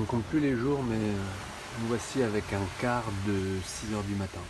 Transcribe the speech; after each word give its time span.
Ne 0.00 0.06
compte 0.06 0.24
plus 0.24 0.40
les 0.40 0.56
jours, 0.56 0.82
mais 0.82 0.96
euh, 0.96 1.12
nous 1.78 1.86
voici 1.88 2.22
avec 2.22 2.50
un 2.54 2.62
quart 2.80 3.04
de 3.26 3.58
6 3.62 3.92
heures 3.94 4.02
du 4.04 4.14
matin. 4.14 4.40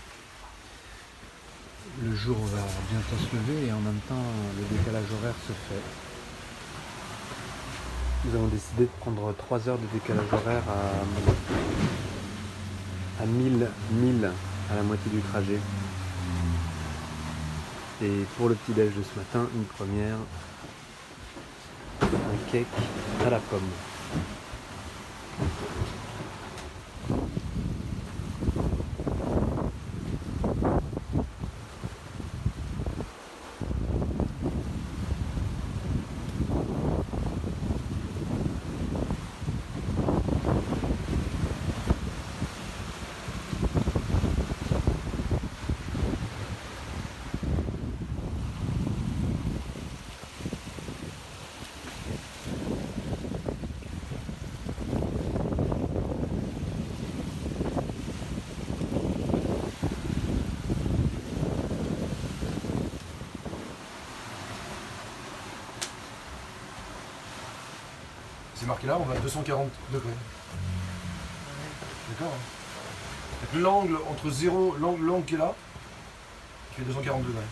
Le 2.04 2.14
jour 2.14 2.36
va 2.36 2.62
bientôt 2.88 3.16
se 3.18 3.34
lever 3.34 3.66
et 3.66 3.72
en 3.72 3.80
même 3.80 3.98
temps 4.08 4.22
le 4.56 4.62
décalage 4.76 5.10
horaire 5.10 5.34
se 5.48 5.52
fait. 5.52 5.82
Nous 8.24 8.36
avons 8.36 8.46
décidé 8.46 8.84
de 8.84 8.90
prendre 9.00 9.34
3 9.36 9.68
heures 9.68 9.78
de 9.78 9.86
décalage 9.92 10.32
horaire 10.32 10.62
à, 10.68 11.02
à 13.24 13.26
1000 13.26 13.68
milles 13.90 14.30
à 14.70 14.76
la 14.76 14.84
moitié 14.84 15.10
du 15.10 15.20
trajet. 15.20 15.58
Et 18.02 18.24
pour 18.36 18.50
le 18.50 18.54
petit 18.54 18.72
déj 18.72 18.94
de 18.94 19.02
ce 19.02 19.18
matin, 19.18 19.48
une 19.56 19.64
première, 19.64 20.18
un 22.02 22.38
cake 22.52 22.68
à 23.26 23.30
la 23.30 23.40
pomme. 23.40 23.68
Marqué 68.70 68.86
là, 68.86 68.98
on 69.00 69.04
va 69.04 69.14
à 69.14 69.18
240 69.18 69.68
degrés. 69.92 70.08
D'accord 72.10 72.32
hein. 72.34 73.58
L'angle 73.58 73.96
entre 74.08 74.30
0, 74.30 74.76
l'angle 74.80 75.24
qui 75.24 75.34
est 75.34 75.38
là, 75.38 75.54
qui 76.70 76.80
fait 76.80 76.86
240 76.86 77.22
degrés. 77.22 77.42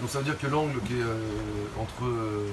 Donc 0.00 0.10
ça 0.10 0.18
veut 0.18 0.24
dire 0.24 0.38
que 0.38 0.46
l'angle 0.46 0.80
qui 0.82 0.98
est 0.98 1.02
euh, 1.02 1.18
entre. 1.80 2.04
euh, 2.04 2.48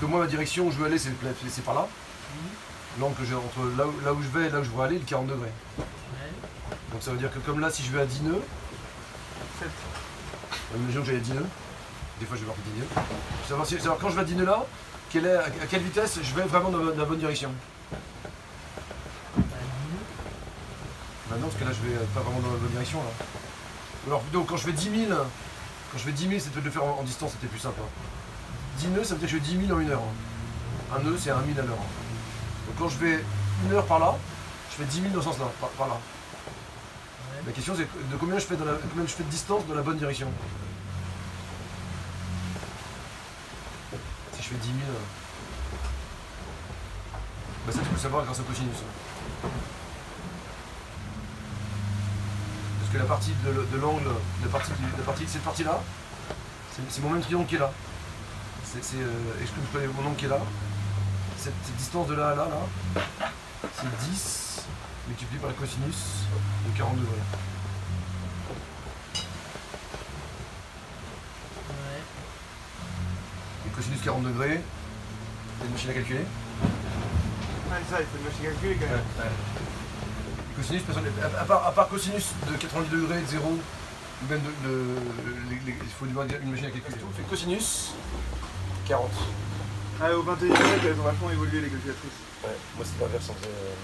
que 0.00 0.06
moi, 0.06 0.20
ma 0.20 0.26
direction 0.26 0.66
où 0.66 0.70
je 0.70 0.76
veux 0.76 0.86
aller, 0.86 0.98
c'est 0.98 1.10
c'est 1.48 1.64
par 1.64 1.74
là. 1.74 1.88
L'angle 3.00 3.14
que 3.14 3.24
j'ai 3.24 3.34
entre 3.34 3.60
là 3.76 3.86
où, 3.86 3.94
là 4.04 4.12
où 4.12 4.22
je 4.22 4.28
vais 4.28 4.46
et 4.46 4.50
là 4.50 4.60
où 4.60 4.64
je 4.64 4.70
veux 4.70 4.82
aller, 4.82 4.96
il 4.96 5.02
est 5.02 5.04
40 5.04 5.26
degrés. 5.26 5.52
Donc 6.92 7.02
ça 7.02 7.10
veut 7.12 7.18
dire 7.18 7.32
que 7.32 7.38
comme 7.40 7.60
là, 7.60 7.70
si 7.70 7.82
je 7.82 7.90
vais 7.90 8.00
à 8.02 8.06
10 8.06 8.22
nœuds. 8.22 8.42
Imaginons 10.76 11.00
que 11.00 11.06
j'aille 11.06 11.16
à 11.16 11.20
10 11.20 11.32
nœuds. 11.32 11.46
Des 12.20 12.26
fois, 12.26 12.36
je 12.36 12.40
vais 12.40 12.46
voir 12.46 12.56
10 12.74 12.80
nœuds. 12.80 13.02
Savoir, 13.48 13.66
si- 13.66 13.78
savoir 13.78 13.98
quand 13.98 14.10
je 14.10 14.14
vais 14.16 14.22
à 14.22 14.24
10 14.24 14.34
nœuds 14.34 14.44
là, 14.44 14.64
quelle 15.10 15.26
est, 15.26 15.36
à, 15.36 15.44
quelle 15.70 15.82
vitesse 15.82 16.18
je 16.22 16.34
vais 16.34 16.42
vraiment 16.42 16.70
dans, 16.70 16.78
la- 16.78 16.92
dans 16.92 16.98
la 16.98 17.04
bonne 17.04 17.18
direction. 17.18 17.50
Maintenant, 21.30 21.46
parce 21.48 21.60
que 21.60 21.64
là, 21.64 21.70
je 21.72 21.88
vais 21.88 21.96
pas 22.14 22.20
vraiment 22.20 22.40
dans 22.40 22.52
la 22.52 22.56
bonne 22.58 22.70
direction 22.70 22.98
là. 22.98 23.10
Alors 24.06 24.20
plutôt, 24.22 24.44
quand 24.44 24.56
je 24.56 24.64
fais 24.64 24.72
10 24.72 25.06
000, 25.06 25.12
quand 25.12 25.98
je 25.98 26.02
fais 26.04 26.12
10 26.12 26.28
000, 26.28 26.40
c'est 26.40 26.50
peut-être 26.50 26.64
de 26.64 26.68
le 26.68 26.70
faire 26.72 26.84
en, 26.84 26.98
en 27.00 27.02
distance, 27.02 27.32
c'était 27.32 27.46
plus 27.48 27.58
simple. 27.58 27.80
hein. 27.82 27.88
10 28.78 28.88
nœuds, 28.88 29.04
ça 29.04 29.14
veut 29.14 29.20
dire 29.20 29.28
que 29.28 29.34
je 29.36 29.40
fais 29.42 29.56
10 29.56 29.66
000 29.66 29.76
en 29.78 29.80
une 29.80 29.90
heure. 29.90 30.00
hein. 30.00 30.96
Un 30.96 31.02
nœud, 31.02 31.16
c'est 31.18 31.30
1 31.30 31.42
000 31.46 31.58
à 31.58 31.62
l'heure. 31.62 31.76
hein. 31.78 32.66
Donc 32.66 32.76
quand 32.78 32.88
je 32.88 32.98
vais 32.98 33.24
une 33.66 33.72
heure 33.72 33.84
par 33.84 33.98
là, 33.98 34.14
je 34.70 34.76
fais 34.76 34.84
10 34.84 35.02
000 35.02 35.12
dans 35.14 35.20
ce 35.20 35.26
sens-là, 35.26 35.46
par, 35.60 35.68
par 35.70 35.88
là. 35.88 35.98
La 37.46 37.52
question, 37.52 37.74
c'est 37.76 37.82
de 37.84 38.16
combien 38.18 38.38
je 38.38 38.44
fais, 38.46 38.56
dans 38.56 38.64
la, 38.64 38.72
combien 38.90 39.06
je 39.06 39.12
fais 39.12 39.22
de 39.24 39.28
distance 39.30 39.66
dans 39.66 39.74
la 39.74 39.82
bonne 39.82 39.96
direction. 39.98 40.28
Je 44.48 44.54
fais 44.54 44.60
10 44.62 44.68
000, 44.68 44.78
euh, 44.88 44.92
bah 47.66 47.72
ça 47.72 47.78
tu 47.80 47.84
peux 47.86 47.94
le 47.94 48.00
savoir 48.00 48.24
grâce 48.24 48.40
au 48.40 48.44
cosinus. 48.44 48.76
Parce 52.80 52.92
que 52.92 52.98
la 52.98 53.04
partie 53.04 53.32
de, 53.44 53.50
le- 53.50 53.66
de 53.66 53.76
l'angle, 53.78 54.08
la 54.42 54.48
partie, 54.48 54.70
la 54.96 55.04
partie 55.04 55.24
de 55.24 55.28
cette 55.30 55.42
partie-là, 55.44 55.80
c'est, 56.90 57.02
mon 57.02 57.10
même 57.10 57.20
triangle 57.22 57.46
qui 57.46 57.56
est 57.56 57.58
là. 57.58 57.70
C'est, 58.64 58.78
euh, 58.96 59.42
exclu- 59.42 59.60
je 59.72 59.78
connais 59.78 59.92
mon 59.92 60.06
angle 60.08 60.16
qui 60.16 60.24
est 60.26 60.28
là? 60.28 60.38
Cette, 61.36 61.52
cette 61.64 61.76
distance 61.76 62.06
de 62.08 62.14
là 62.14 62.28
à 62.30 62.34
là, 62.34 62.46
là, 62.48 63.00
c'est 63.74 64.10
10 64.10 64.62
multiplié 65.08 65.40
par 65.40 65.50
le 65.50 65.56
cosinus 65.56 65.96
de 66.66 66.76
40 66.78 66.96
degrés. 66.96 67.12
Et 73.66 73.67
cosinus 73.78 74.02
40 74.02 74.22
degrés, 74.24 74.60
t'as 75.60 75.66
une 75.66 75.72
machine 75.72 75.90
à 75.90 75.94
calculer 75.94 76.24
c'est 77.86 77.94
ça, 77.94 78.00
il 78.00 78.06
faut 78.06 78.18
une 78.18 78.24
machine 78.24 78.46
à 78.46 78.50
calculer 78.50 78.74
quand 78.74 78.90
même. 78.90 79.32
Cosinus, 80.56 80.82
personne 80.82 81.04
à, 81.40 81.44
part, 81.44 81.66
à 81.66 81.70
part 81.72 81.88
cosinus 81.88 82.26
de 82.50 82.56
90 82.56 82.90
degrés, 82.90 83.20
de 83.20 83.26
0, 83.26 83.46
ou 83.48 84.26
même 84.28 84.40
de. 84.40 84.68
de- 84.68 85.50
les- 85.50 85.60
les- 85.72 85.78
il 85.80 85.88
faut 85.96 86.06
une, 86.06 86.10
une 86.42 86.50
machine 86.50 86.66
à 86.66 86.70
calculer. 86.70 86.98
On 87.08 87.14
fait 87.16 87.22
cosinus 87.22 87.92
40. 88.88 89.10
Ah, 90.00 90.12
au 90.16 90.22
21 90.22 90.48
e 90.52 90.56
siècle, 90.56 90.86
elles 90.86 90.98
ont 91.00 91.04
vachement 91.04 91.30
évolué 91.30 91.60
les 91.60 91.68
calculatrices. 91.68 92.18
Ouais, 92.42 92.56
moi 92.76 92.84
c'était 92.84 93.04
l'inverse. 93.04 93.26
c'est, 93.26 93.46
euh, 93.48 93.74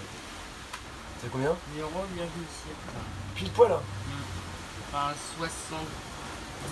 C'est 1.22 1.30
combien? 1.30 1.50
0,7. 1.50 2.26
Pile 3.36 3.50
poil 3.50 3.70
hein 3.72 3.80
Enfin, 4.92 5.14
60. 5.38 5.78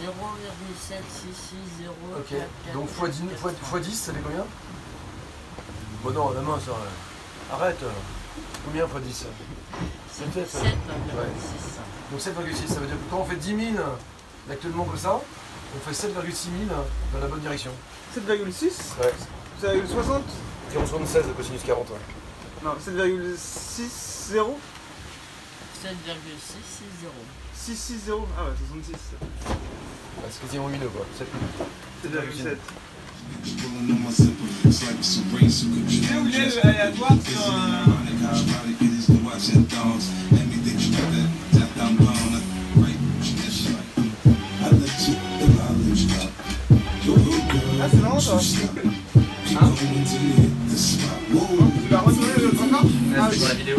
0,7660. 0.00 2.18
Ok. 2.18 2.34
Donc 2.74 2.88
x 2.90 3.10
10, 3.20 3.28
fois, 3.36 3.52
fois 3.62 3.80
10, 3.80 3.94
ça 3.94 4.12
fait 4.12 4.20
combien? 4.20 4.44
Bon 6.02 6.10
non, 6.10 6.30
la 6.30 6.40
main 6.40 6.58
ça. 6.58 6.72
Arrête. 7.52 7.78
Combien 8.64 8.86
x 8.86 8.94
10 9.02 9.26
C'est 10.10 10.24
7,6. 10.24 10.64
Donc 12.10 12.20
7,6, 12.20 12.66
ça 12.68 12.80
veut 12.80 12.86
dire 12.86 12.96
que 12.96 13.10
quand 13.10 13.18
on 13.18 13.24
fait 13.24 13.36
10 13.36 13.72
000 13.74 13.84
actuellement 14.50 14.84
comme 14.84 14.98
ça, 14.98 15.20
on 15.74 15.78
fait 15.90 16.08
7,6 16.08 16.32
000 16.68 16.74
dans 17.12 17.20
la 17.20 17.26
bonne 17.26 17.40
direction. 17.40 17.70
7,6 18.16 18.98
Ouais. 19.00 19.12
7,60 19.62 20.22
0,76 20.74 21.26
de 21.28 21.32
cosinus 21.32 21.62
40. 21.64 21.90
Ouais. 21.90 21.96
Non, 22.64 22.74
7,60 22.74 24.56
7,660. 25.82 27.12
660 27.54 28.28
Ah 28.38 28.44
ouais, 28.44 28.50
66. 28.82 28.98
Ouais, 30.18 30.28
c'est 30.30 30.40
quasiment 30.46 30.68
8 30.68 30.78
nœuds 30.78 30.88
quoi. 30.94 31.06
7 31.16 31.26
7,7. 32.04 32.56
Pulling 33.42 33.90
on 33.90 34.00
my 34.04 34.10
zipper, 34.10 34.44
it's 34.64 34.82
like 34.84 34.98
it's 34.98 35.18
a 35.18 35.22
race 35.36 35.62
who 35.62 35.70
could 35.74 35.88
Tu 35.88 36.02
sais 36.02 36.14
où 36.14 36.26
il 36.26 36.32
drown. 36.32 36.42
est 36.42 36.54
le 36.54 36.66
aléatoire 36.66 37.16
sur 37.22 37.32
Isn't 37.32 37.38
it 37.38 37.48
un... 37.48 37.56
ironic 37.86 38.18
how 38.22 38.34
ironic 38.36 38.82
it 38.82 38.92
is 38.92 39.06
to 39.06 39.12
watch 39.24 39.48
your 39.48 39.62
dogs? 39.72 40.06
Let 40.32 40.46
me 40.46 40.56
think 40.62 40.78
you 40.82 40.90
got 40.92 41.08
that, 41.10 41.28
that 41.52 41.70
down 41.78 41.96
pound, 41.96 42.34
right? 42.76 42.98
That's 43.40 43.60
right. 43.72 43.88
I 44.60 44.70
let 44.70 44.98
you, 45.08 45.14
if 45.40 45.54
I 45.58 45.70
let 45.80 45.96
you 45.96 46.10
up. 46.20 46.30
Go, 47.06 47.14
go, 47.14 47.30
girl. 47.30 47.80
Ah, 47.80 47.88
c'est 47.90 48.00
marrant, 48.02 48.20
spot. 48.20 48.72
Whoa. 51.32 51.66
Tu 51.86 51.90
l'as 51.90 52.00
retourné 52.00 52.34
le 52.38 52.50
Ah, 53.18 53.30
pour 53.32 53.48
la 53.48 53.54
vidéo. 53.54 53.76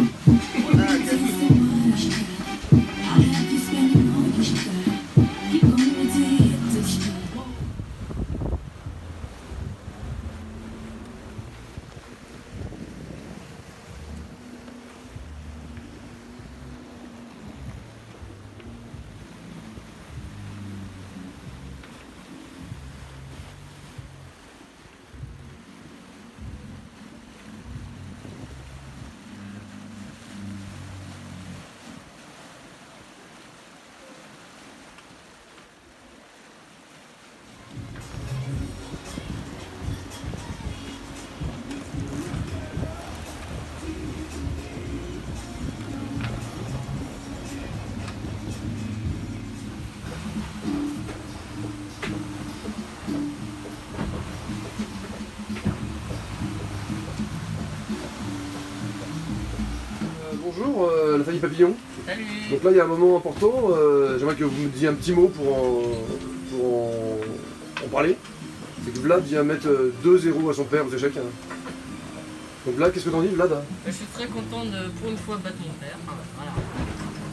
Bonjour, 60.56 60.88
euh, 60.90 61.18
la 61.18 61.24
famille 61.24 61.40
Papillon. 61.40 61.74
Salut 62.06 62.24
Donc 62.50 62.64
là, 62.64 62.70
il 62.70 62.76
y 62.76 62.80
a 62.80 62.84
un 62.84 62.88
moment 62.88 63.16
important. 63.16 63.52
euh, 63.70 64.18
J'aimerais 64.18 64.34
que 64.36 64.44
vous 64.44 64.62
me 64.62 64.68
disiez 64.68 64.88
un 64.88 64.94
petit 64.94 65.12
mot 65.12 65.28
pour 65.28 65.54
en, 65.56 65.82
pour 66.50 66.74
en, 66.74 67.84
en 67.84 67.88
parler. 67.88 68.16
C'est 68.84 68.92
que 68.92 68.98
Vlad 68.98 69.24
vient 69.24 69.42
mettre 69.42 69.68
2-0 70.04 70.50
à 70.50 70.54
son 70.54 70.64
père 70.64 70.86
aux 70.86 70.90
échecs. 70.94 71.16
hein. 71.16 71.22
Donc 72.66 72.76
Vlad, 72.76 72.92
qu'est-ce 72.92 73.04
que 73.06 73.10
t'en 73.10 73.22
dis, 73.22 73.28
Vlad? 73.28 73.62
Je 73.86 73.92
suis 73.92 74.06
très 74.06 74.26
content 74.26 74.64
de 74.64 74.88
pour 75.00 75.10
une 75.10 75.16
fois 75.18 75.36
battre 75.36 75.56
mon 75.60 75.72
père. 75.74 75.96
Voilà. 76.36 76.52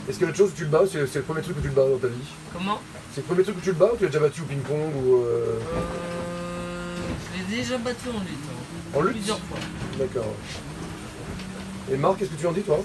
Est-ce 0.09 0.17
qu'il 0.17 0.25
y 0.25 0.27
a 0.27 0.29
autre 0.29 0.37
chose 0.37 0.49
où 0.51 0.57
tu 0.57 0.63
le 0.63 0.69
bats 0.69 0.83
C'est 0.91 1.05
c'est 1.07 1.19
le 1.19 1.25
premier 1.25 1.41
truc 1.41 1.57
où 1.57 1.61
tu 1.61 1.67
le 1.67 1.73
bats 1.73 1.87
dans 1.89 1.97
ta 1.97 2.07
vie? 2.07 2.15
Comment? 2.53 2.81
C'est 3.13 3.21
le 3.21 3.27
premier 3.27 3.43
truc 3.43 3.57
où 3.57 3.61
tu 3.61 3.69
le 3.69 3.75
bats 3.75 3.91
ou 3.93 3.97
tu 3.97 4.03
l'as 4.03 4.09
déjà 4.09 4.19
battu 4.19 4.41
au 4.41 4.45
ping-pong 4.45 4.93
ou 5.05 5.15
euh, 5.15 5.59
euh, 5.75 6.95
Je 7.33 7.37
l'ai 7.53 7.57
déjà 7.61 7.77
battu 7.77 8.09
en 8.09 8.19
lutte. 8.19 8.29
hein. 8.49 8.97
en 8.97 9.01
lutte? 9.01 9.13
Plusieurs 9.17 9.39
fois. 9.39 9.57
D'accord. 9.99 10.33
Et 11.91 11.97
Marc, 11.97 12.17
qu'est-ce 12.19 12.29
que 12.31 12.39
tu 12.39 12.47
en 12.47 12.51
dis 12.51 12.61
toi? 12.61 12.79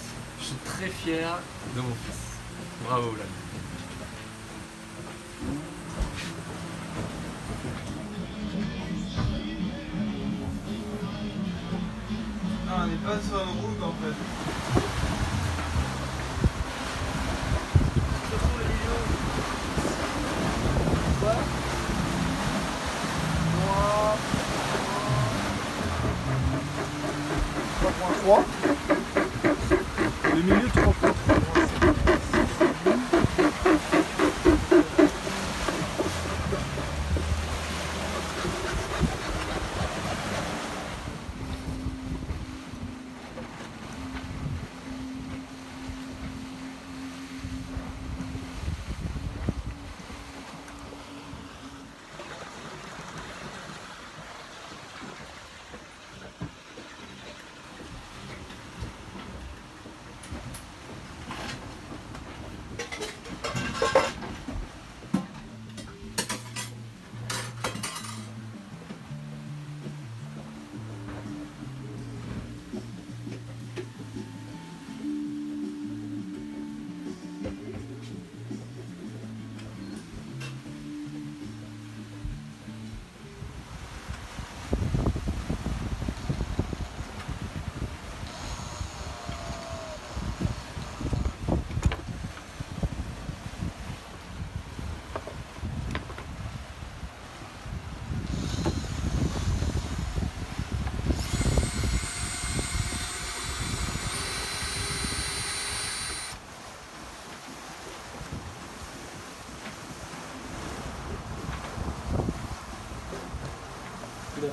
Suis 0.46 0.56
très 0.64 0.86
fier 0.86 1.40
de 1.74 1.80
mon 1.80 1.88
fils. 1.88 2.38
Bravo 2.84 3.10
Vlad. 3.10 3.26
Non, 12.64 12.72
on 12.78 12.86
n'est 12.86 12.96
pas 12.96 13.18
sur 13.28 13.40
une 13.40 13.60
route 13.60 13.82
en 13.82 13.92
fait. 14.00 14.14
Le 28.28 28.55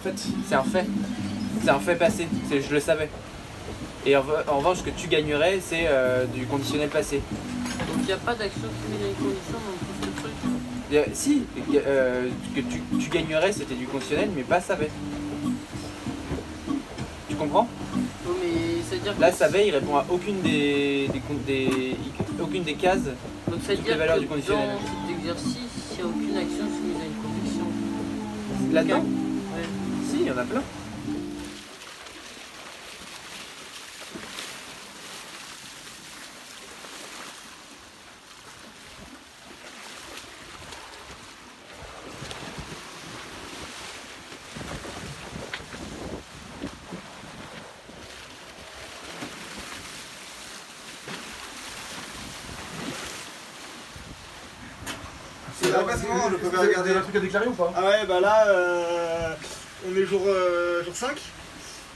fait, 0.04 0.14
c'est 0.48 0.56
un 0.56 0.64
fait. 0.64 0.86
C'est 1.64 1.70
un 1.70 1.80
fait 1.80 1.96
passé. 1.96 2.28
Je 2.52 2.74
le 2.74 2.80
savais. 2.80 3.10
Et 4.06 4.16
en, 4.18 4.22
re- 4.22 4.50
en 4.50 4.58
revanche, 4.58 4.80
ce 4.80 4.84
que 4.84 4.90
tu 4.90 5.08
gagnerais, 5.08 5.60
c'est 5.66 5.86
euh, 5.88 6.26
du 6.26 6.46
conditionnel 6.46 6.90
passé. 6.90 7.22
Donc 7.88 7.98
il 8.02 8.06
n'y 8.06 8.12
a 8.12 8.18
pas 8.18 8.36
d'action 8.36 8.62
qui 8.62 8.92
met 8.92 9.08
les 9.08 9.14
conditions 9.14 9.54
dans 9.54 9.80
tout 9.80 10.12
ce 10.18 10.22
truc. 10.22 10.34
Y 10.92 10.98
a- 10.98 11.06
si, 11.14 11.44
euh, 11.88 12.28
que 12.54 12.60
tu, 12.62 12.82
tu 13.00 13.10
gagnerais, 13.10 13.52
c'était 13.54 13.76
du 13.76 13.86
conditionnel, 13.86 14.30
mais 14.36 14.44
pas 14.44 14.60
savait. 14.60 14.90
Tu 17.30 17.36
comprends? 17.36 17.68
Oh, 18.28 18.32
mais 18.44 18.82
c'est-à-dire 18.90 19.14
Là, 19.20 19.32
que- 19.32 19.38
savait, 19.38 19.68
il 19.68 19.72
répond 19.74 19.96
à 19.96 20.06
aucune 20.10 20.42
des, 20.42 21.10
des, 21.48 21.96
aucune 22.42 22.64
des 22.64 22.74
cases. 22.76 23.00
Donc 23.50 23.60
ça 23.66 23.70
veut 23.70 23.76
toutes 23.78 23.86
dire 23.86 23.94
les 23.94 24.00
valeurs 24.00 24.16
que 24.18 24.22
du 24.22 24.28
conditionnel. 24.28 24.68
dans 24.70 25.08
cet 25.08 25.18
exercice, 25.18 25.58
il 25.92 25.96
n'y 25.98 26.02
a 26.04 26.06
aucune 26.08 26.38
action 26.38 26.66
soumise 26.66 27.02
à 27.02 27.06
une 27.06 27.22
condition. 27.24 27.66
Là-dedans? 28.74 29.04
Il 30.24 30.30
y 30.30 30.32
en 30.32 30.38
a 30.38 30.44
plein. 30.46 30.62
C'est 55.62 55.72
là, 55.72 55.80
je 56.32 56.38
peux 56.38 56.58
regarder. 56.60 56.92
un 56.96 57.02
truc 57.02 57.16
à 57.16 57.20
déclarer 57.20 57.48
ou 57.48 57.54
pas? 57.54 57.74
Ah 57.76 57.84
ouais, 57.84 58.06
bah 58.08 58.20
là, 58.20 58.48
euh, 58.48 59.03
on 59.88 59.96
est 59.96 60.06
jour, 60.06 60.22
euh, 60.28 60.84
jour 60.84 60.96
5. 60.96 61.18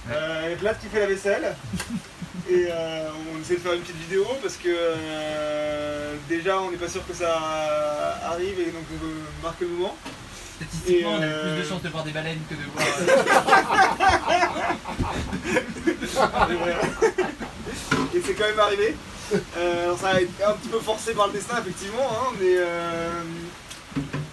Euh, 0.09 0.55
Vlad 0.59 0.79
qui 0.79 0.87
fait 0.87 0.99
la 0.99 1.07
vaisselle. 1.07 1.55
Et 2.49 2.67
euh, 2.71 3.09
on 3.33 3.41
essaie 3.41 3.55
de 3.55 3.59
faire 3.59 3.73
une 3.73 3.81
petite 3.81 3.97
vidéo 3.97 4.25
parce 4.41 4.55
que 4.55 4.69
euh, 4.69 6.15
déjà 6.29 6.61
on 6.61 6.71
n'est 6.71 6.77
pas 6.77 6.87
sûr 6.87 7.05
que 7.05 7.13
ça 7.13 7.37
arrive 8.23 8.57
et 8.59 8.71
donc 8.71 8.83
on 8.93 9.05
veut 9.05 9.15
marquer 9.43 9.65
le 9.65 9.71
moment. 9.71 9.97
Statistiquement, 10.55 11.17
Et, 11.17 11.19
on 11.19 11.21
a 11.21 11.25
euh, 11.25 11.55
plus 11.55 11.63
de 11.63 11.67
chances 11.67 11.81
de 11.81 11.89
voir 11.89 12.05
des 12.05 12.11
baleines 12.11 12.39
que 12.49 12.55
de 12.55 12.61
voir. 12.73 12.87
Et 18.15 18.21
c'est 18.25 18.33
quand 18.33 18.45
même 18.45 18.59
arrivé. 18.59 18.95
Alors 19.57 19.99
ça 19.99 20.07
a 20.11 20.21
été 20.21 20.43
un 20.45 20.53
petit 20.53 20.69
peu 20.69 20.79
forcé 20.79 21.13
par 21.13 21.27
le 21.27 21.33
destin 21.33 21.57
effectivement, 21.59 22.09
hein, 22.09 22.33
mais 22.39 22.55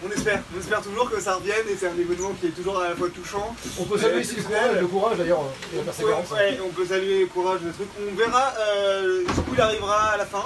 on 0.04 0.10
espère. 0.10 0.42
On 0.54 0.60
espère 0.60 0.82
toujours 0.82 1.10
que 1.10 1.20
ça 1.20 1.34
revienne 1.36 1.66
et 1.70 1.76
c'est 1.76 1.88
un 1.88 1.98
événement 1.98 2.32
qui 2.40 2.46
est 2.46 2.50
toujours 2.50 2.80
à 2.80 2.90
la 2.90 2.96
fois 2.96 3.08
touchant. 3.10 3.54
On 3.78 3.84
peut 3.84 3.98
saluer 3.98 4.20
ici 4.20 4.36
le 4.36 4.42
courage, 4.42 4.80
le 4.80 4.86
courage 4.86 5.18
d'ailleurs 5.18 5.44
et 5.72 5.76
la 5.78 5.82
persévérance. 5.82 6.30
ouais, 6.30 6.58
on 6.64 6.70
peut 6.70 6.86
saluer 6.86 7.20
le 7.20 7.26
courage, 7.26 7.60
le 7.64 7.72
truc. 7.72 7.88
On 8.00 8.14
verra 8.14 8.52
euh, 8.58 9.20
jusqu'où 9.26 9.54
il 9.54 9.60
arrivera 9.60 10.10
à 10.10 10.16
la 10.16 10.26
fin. 10.26 10.44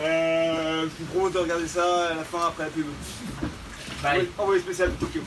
Euh, 0.00 0.82
je 0.82 1.04
vous 1.04 1.10
propose 1.12 1.32
de 1.32 1.38
regarder 1.38 1.68
ça 1.68 2.08
à 2.10 2.14
la 2.14 2.24
fin 2.24 2.46
après 2.48 2.64
la 2.64 2.70
pub. 2.70 2.86
Bye. 4.02 4.28
Envoyé 4.38 4.60
spécial 4.60 4.90
Tokyo. 5.00 5.20